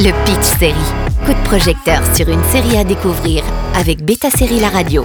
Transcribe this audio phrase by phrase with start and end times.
[0.00, 0.74] Le Pitch Série.
[1.26, 3.42] Coup de projecteur sur une série à découvrir
[3.74, 5.04] avec Beta Série La Radio.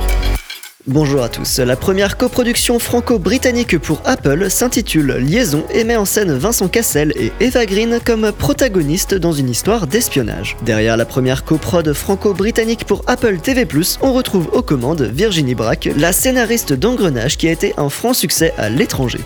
[0.86, 1.58] Bonjour à tous.
[1.58, 7.32] La première coproduction franco-britannique pour Apple s'intitule Liaison et met en scène Vincent Cassel et
[7.40, 10.58] Eva Green comme protagonistes dans une histoire d'espionnage.
[10.62, 13.66] Derrière la première coprode franco-britannique pour Apple TV+,
[14.02, 18.54] on retrouve aux commandes Virginie Braque, la scénariste d'Engrenage qui a été un franc succès
[18.60, 19.22] à l'étranger.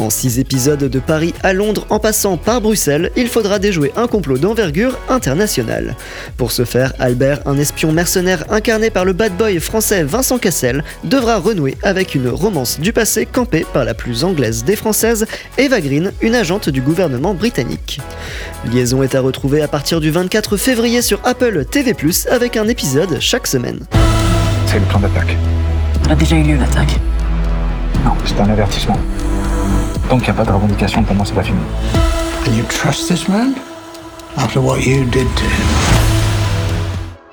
[0.00, 4.06] En six épisodes de Paris à Londres en passant par Bruxelles, il faudra déjouer un
[4.06, 5.94] complot d'envergure internationale.
[6.38, 10.84] Pour ce faire, Albert, un espion mercenaire incarné par le bad boy français Vincent Cassel,
[11.04, 15.26] devra renouer avec une romance du passé campée par la plus anglaise des françaises,
[15.58, 18.00] Eva Green, une agente du gouvernement britannique.
[18.72, 21.94] Liaison est à retrouver à partir du 24 février sur Apple TV+,
[22.30, 23.80] avec un épisode chaque semaine.
[24.64, 25.36] C'est le plan d'attaque.
[26.08, 26.98] A déjà eu lieu l'attaque.
[28.02, 28.96] Non, c'est un avertissement.
[30.10, 31.60] Tant qu'il n'y a pas de revendication, pour moi, c'est pas fini.
[32.44, 33.54] And you trust this man?
[34.36, 36.09] After what you did to him?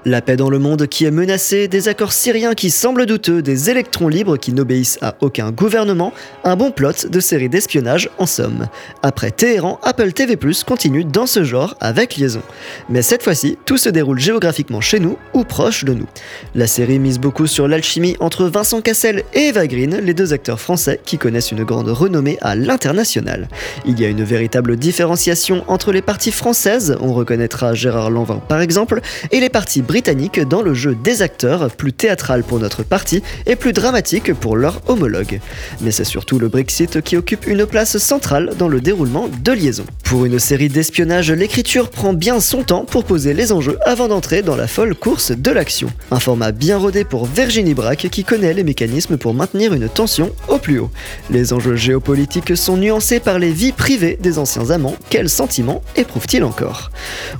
[0.07, 3.69] La paix dans le monde qui est menacée, des accords syriens qui semblent douteux, des
[3.69, 6.13] électrons libres qui n'obéissent à aucun gouvernement,
[6.45, 8.67] un bon plot de série d'espionnage en somme.
[9.03, 12.41] Après Téhéran, Apple TV+, continue dans ce genre avec Liaison.
[12.87, 16.07] Mais cette fois-ci, tout se déroule géographiquement chez nous ou proche de nous.
[16.55, 20.61] La série mise beaucoup sur l'alchimie entre Vincent Cassel et Eva Green, les deux acteurs
[20.61, 23.49] français qui connaissent une grande renommée à l'international.
[23.85, 28.61] Il y a une véritable différenciation entre les parties françaises, on reconnaîtra Gérard Lanvin par
[28.61, 33.23] exemple, et les parties britanniques dans le jeu des acteurs, plus théâtral pour notre partie
[33.45, 35.39] et plus dramatique pour leur homologue.
[35.81, 39.85] Mais c'est surtout le Brexit qui occupe une place centrale dans le déroulement de liaison.
[40.03, 44.41] Pour une série d'espionnage, l'écriture prend bien son temps pour poser les enjeux avant d'entrer
[44.41, 45.89] dans la folle course de l'action.
[46.11, 50.31] Un format bien rodé pour Virginie Braque qui connaît les mécanismes pour maintenir une tension
[50.47, 50.91] au plus haut.
[51.29, 54.95] Les enjeux géopolitiques sont nuancés par les vies privées des anciens amants.
[55.09, 56.91] Quels sentiments éprouvent-ils encore?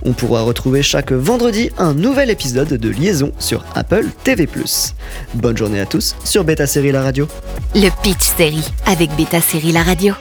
[0.04, 4.48] On pourra retrouver chaque vendredi un nouvel de Liaison sur Apple TV+.
[5.34, 7.28] Bonne journée à tous sur Beta Série La Radio.
[7.76, 10.14] Le Pitch Série avec Beta Série La Radio.